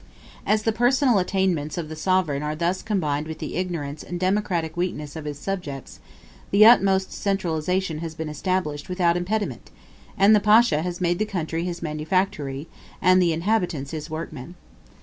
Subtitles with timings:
[0.47, 4.75] As the personal attainments of the sovereign are thus combined with the ignorance and democratic
[4.75, 5.99] weakness of his subjects,
[6.49, 9.69] the utmost centralization has been established without impediment,
[10.17, 12.67] and the pacha has made the country his manufactory,
[12.99, 14.55] and the inhabitants his workmen.